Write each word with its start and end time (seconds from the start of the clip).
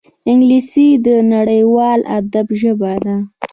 انګلیسي 0.29 0.87
د 1.05 1.07
نړیوال 1.33 1.99
ادب 2.17 2.47
ژبه 2.61 2.93
ده 3.03 3.15